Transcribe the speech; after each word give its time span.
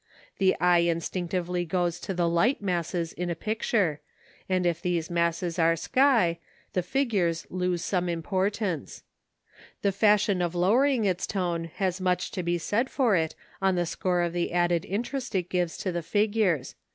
The 0.39 0.55
eye 0.59 0.79
instinctively 0.79 1.63
goes 1.63 1.99
to 1.99 2.13
the 2.15 2.27
light 2.27 2.59
masses 2.59 3.13
in 3.13 3.29
a 3.29 3.35
picture, 3.35 4.01
and 4.49 4.65
if 4.65 4.81
these 4.81 5.11
masses 5.11 5.59
are 5.59 5.75
sky, 5.75 6.39
the 6.73 6.81
figures 6.81 7.45
lose 7.51 7.83
some 7.83 8.09
importance. 8.09 9.03
The 9.83 9.91
fashion 9.91 10.41
of 10.41 10.55
lowering 10.55 11.05
its 11.05 11.27
tone 11.27 11.65
has 11.75 12.01
much 12.01 12.31
to 12.31 12.41
be 12.41 12.57
said 12.57 12.89
for 12.89 13.15
it 13.15 13.35
on 13.61 13.75
the 13.75 13.85
score 13.85 14.21
of 14.21 14.33
the 14.33 14.53
added 14.53 14.85
interest 14.85 15.35
it 15.35 15.49
gives 15.49 15.77
to 15.77 15.91
the 15.91 16.01
figures. 16.01 16.73